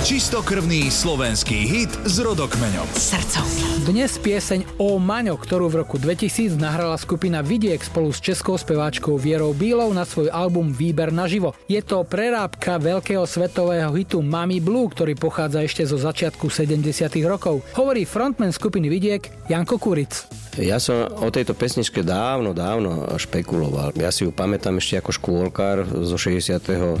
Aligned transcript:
Čistokrvný 0.00 0.88
slovenský 0.88 1.68
hit 1.68 1.92
s 2.08 2.24
rodokmeňom. 2.24 2.88
Srdcovka. 2.96 3.84
Dnes 3.84 4.16
pieseň 4.16 4.80
O 4.80 4.96
Maňo, 4.96 5.36
ktorú 5.36 5.68
v 5.68 5.84
roku 5.84 6.00
2000 6.00 6.56
nahrala 6.56 6.96
skupina 6.96 7.44
Vidiek 7.44 7.84
spolu 7.84 8.08
s 8.08 8.16
českou 8.16 8.56
speváčkou 8.56 9.20
Vierou 9.20 9.52
Bílou 9.52 9.92
na 9.92 10.08
svoj 10.08 10.32
album 10.32 10.72
Výber 10.72 11.12
naživo. 11.12 11.52
Je 11.68 11.84
to 11.84 12.00
prerábka 12.08 12.80
veľkého 12.80 13.28
svetového 13.28 13.92
hitu 13.92 14.24
Mami 14.24 14.64
Blue, 14.64 14.88
ktorý 14.88 15.20
pochádza 15.20 15.68
ešte 15.68 15.84
zo 15.84 16.00
začiatku 16.00 16.48
70 16.48 16.80
rokov. 17.28 17.60
Hovorí 17.76 18.08
frontman 18.08 18.56
skupiny 18.56 18.88
Vidiek 18.88 19.28
Janko 19.52 19.76
Kuric. 19.76 20.40
Ja 20.58 20.82
som 20.82 21.06
o 21.06 21.30
tejto 21.30 21.54
pesničke 21.54 22.02
dávno, 22.02 22.50
dávno 22.50 23.06
špekuloval. 23.14 23.94
Ja 23.94 24.10
si 24.10 24.26
ju 24.26 24.34
pamätám 24.34 24.82
ešte 24.82 24.98
ako 24.98 25.10
škôlkár 25.14 25.86
zo 25.86 26.18
67. 26.18 26.98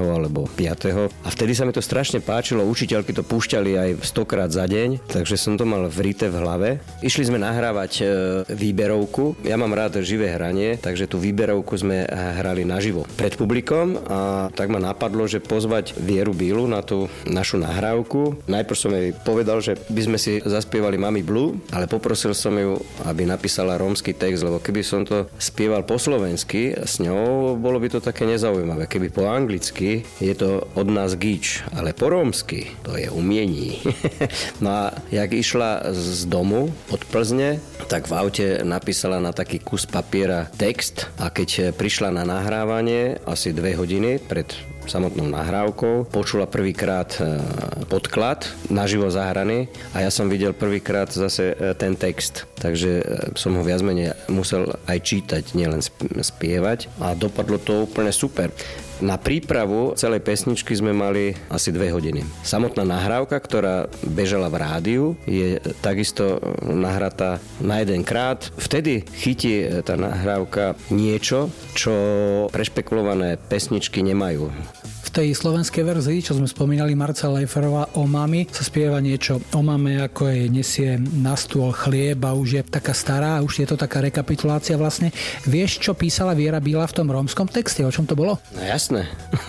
alebo 0.00 0.48
5. 0.48 1.12
A 1.12 1.28
vtedy 1.28 1.52
sa 1.52 1.68
mi 1.68 1.76
to 1.76 1.84
strašne 1.84 2.11
páčilo. 2.20 2.66
Učiteľky 2.66 3.14
to 3.16 3.24
púšťali 3.24 3.72
aj 3.78 3.90
stokrát 4.04 4.50
za 4.52 4.68
deň, 4.68 5.08
takže 5.08 5.40
som 5.40 5.56
to 5.56 5.64
mal 5.64 5.88
vrite 5.88 6.28
v 6.28 6.36
hlave. 6.36 6.68
Išli 7.00 7.30
sme 7.30 7.38
nahrávať 7.38 7.92
e, 8.00 8.04
výberovku. 8.52 9.40
Ja 9.46 9.56
mám 9.56 9.72
rád 9.72 10.02
živé 10.02 10.34
hranie, 10.34 10.76
takže 10.76 11.08
tú 11.08 11.22
výberovku 11.22 11.78
sme 11.78 12.04
hrali 12.10 12.66
naživo 12.66 13.06
pred 13.14 13.38
publikom 13.38 13.96
a 14.10 14.50
tak 14.52 14.68
ma 14.68 14.82
napadlo, 14.82 15.24
že 15.30 15.38
pozvať 15.38 15.94
Vieru 15.96 16.34
Bílu 16.34 16.66
na 16.66 16.82
tú 16.82 17.06
našu 17.28 17.56
nahrávku. 17.62 18.42
Najprv 18.50 18.78
som 18.78 18.92
jej 18.92 19.14
povedal, 19.14 19.62
že 19.62 19.78
by 19.86 20.00
sme 20.02 20.18
si 20.18 20.42
zaspievali 20.42 20.98
Mami 20.98 21.22
Blue, 21.22 21.54
ale 21.70 21.86
poprosil 21.86 22.34
som 22.34 22.56
ju, 22.56 22.80
aby 23.06 23.28
napísala 23.28 23.78
rómsky 23.78 24.16
text, 24.16 24.42
lebo 24.42 24.58
keby 24.58 24.82
som 24.82 25.06
to 25.06 25.30
spieval 25.36 25.84
po 25.84 26.00
slovensky 26.00 26.74
s 26.74 26.98
ňou, 26.98 27.54
bolo 27.60 27.78
by 27.78 27.92
to 27.92 28.00
také 28.00 28.24
nezaujímavé. 28.26 28.88
Keby 28.88 29.12
po 29.12 29.28
anglicky, 29.28 30.02
je 30.18 30.34
to 30.34 30.64
od 30.72 30.88
nás 30.88 31.14
gič, 31.14 31.62
ale 31.76 31.92
po 32.02 32.10
rómsky 32.10 32.66
to 32.82 32.98
je 32.98 33.06
umiení. 33.14 33.78
no 34.62 34.70
a 34.74 34.90
jak 35.14 35.30
išla 35.30 35.94
z 35.94 36.26
domu 36.26 36.74
od 36.90 36.98
Plzne, 37.06 37.62
tak 37.86 38.10
v 38.10 38.18
aute 38.18 38.46
napísala 38.66 39.22
na 39.22 39.30
taký 39.30 39.62
kus 39.62 39.86
papiera 39.86 40.50
text 40.58 41.06
a 41.22 41.30
keď 41.30 41.70
prišla 41.70 42.10
na 42.10 42.26
nahrávanie 42.26 43.22
asi 43.22 43.54
dve 43.54 43.78
hodiny 43.78 44.18
pred 44.18 44.50
samotnou 44.86 45.28
nahrávkou. 45.30 46.10
Počula 46.10 46.46
prvýkrát 46.46 47.14
e, 47.18 47.38
podklad 47.86 48.46
naživo 48.70 49.10
zahraný 49.12 49.70
a 49.94 50.02
ja 50.02 50.10
som 50.10 50.26
videl 50.26 50.56
prvýkrát 50.56 51.10
zase 51.10 51.54
e, 51.54 51.74
ten 51.74 51.94
text. 51.94 52.46
Takže 52.58 52.90
e, 53.00 53.04
som 53.38 53.54
ho 53.58 53.62
viac 53.62 53.82
menej 53.82 54.14
musel 54.30 54.70
aj 54.86 54.98
čítať, 55.02 55.42
nielen 55.54 55.82
spievať 56.22 56.90
a 57.02 57.14
dopadlo 57.14 57.58
to 57.58 57.86
úplne 57.86 58.10
super. 58.14 58.50
Na 59.02 59.18
prípravu 59.18 59.98
celej 59.98 60.22
pesničky 60.22 60.78
sme 60.78 60.94
mali 60.94 61.34
asi 61.50 61.74
dve 61.74 61.90
hodiny. 61.90 62.22
Samotná 62.46 62.86
nahrávka, 62.86 63.34
ktorá 63.34 63.90
bežala 64.06 64.46
v 64.46 64.62
rádiu, 64.62 65.04
je 65.26 65.58
takisto 65.82 66.38
nahratá 66.62 67.42
na 67.58 67.82
jeden 67.82 68.06
krát. 68.06 68.46
Vtedy 68.54 69.02
chytí 69.18 69.82
tá 69.82 69.98
nahrávka 69.98 70.78
niečo, 70.94 71.50
čo 71.72 71.94
prešpekulované 72.52 73.36
pesničky 73.36 74.04
nemajú 74.04 74.52
tej 75.12 75.36
slovenskej 75.36 75.84
verzii, 75.84 76.24
čo 76.24 76.32
sme 76.32 76.48
spomínali, 76.48 76.96
Marca 76.96 77.28
Leiferová 77.28 77.92
o 78.00 78.08
mami, 78.08 78.48
sa 78.48 78.64
spieva 78.64 78.96
niečo 78.96 79.44
o 79.52 79.60
mame, 79.60 80.00
ako 80.00 80.32
jej 80.32 80.48
nesie 80.48 80.90
na 80.96 81.36
stôl 81.36 81.68
chlieb 81.76 82.24
a 82.24 82.32
už 82.32 82.48
je 82.56 82.62
taká 82.64 82.96
stará, 82.96 83.44
už 83.44 83.60
je 83.60 83.66
to 83.68 83.76
taká 83.76 84.00
rekapitulácia 84.00 84.80
vlastne. 84.80 85.12
Vieš, 85.44 85.84
čo 85.84 85.92
písala 85.92 86.32
Viera 86.32 86.64
Bíla 86.64 86.88
v 86.88 86.96
tom 86.96 87.12
rómskom 87.12 87.44
texte? 87.44 87.84
O 87.84 87.92
čom 87.92 88.08
to 88.08 88.16
bolo? 88.16 88.40
No 88.56 88.64
jasné. 88.64 89.04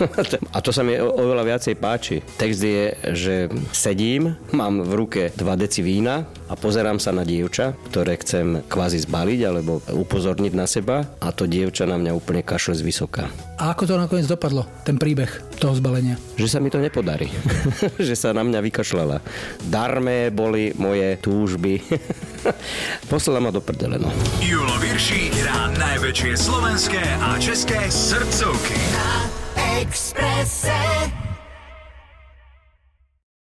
a 0.54 0.58
to 0.60 0.68
sa 0.68 0.84
mi 0.84 1.00
oveľa 1.00 1.56
viacej 1.56 1.74
páči. 1.80 2.20
Text 2.36 2.60
je, 2.60 2.92
že 3.16 3.34
sedím, 3.72 4.36
mám 4.52 4.84
v 4.84 4.92
ruke 4.92 5.22
2 5.32 5.40
deci 5.64 5.80
vína 5.80 6.28
a 6.54 6.56
pozerám 6.56 7.02
sa 7.02 7.10
na 7.10 7.26
dievča, 7.26 7.74
ktoré 7.90 8.14
chcem 8.22 8.62
kvázi 8.70 9.02
zbaliť 9.02 9.40
alebo 9.42 9.82
upozorniť 9.90 10.52
na 10.54 10.70
seba 10.70 11.02
a 11.18 11.34
to 11.34 11.50
dievča 11.50 11.82
na 11.82 11.98
mňa 11.98 12.14
úplne 12.14 12.46
kašle 12.46 12.78
z. 12.78 12.86
A 13.58 13.74
ako 13.74 13.90
to 13.90 13.98
nakoniec 13.98 14.30
dopadlo, 14.30 14.62
ten 14.86 14.94
príbeh? 14.94 15.26
toho 15.58 15.74
zbalenia? 15.74 16.20
Že 16.36 16.46
sa 16.46 16.58
mi 16.60 16.68
to 16.68 16.78
nepodarí. 16.78 17.32
že 18.06 18.14
sa 18.14 18.36
na 18.36 18.44
mňa 18.44 18.60
vykašľala. 18.60 19.24
Darmé 19.66 20.28
boli 20.28 20.76
moje 20.76 21.16
túžby. 21.24 21.80
Poslala 23.10 23.40
ma 23.40 23.50
do 23.50 23.64
prdele, 23.64 23.96
no. 23.96 24.12
Julo 24.44 24.76
Virší 24.78 25.32
hrá 25.32 25.72
najväčšie 25.74 26.36
slovenské 26.36 27.02
a 27.18 27.40
české 27.40 27.88
srdcovky. 27.88 28.78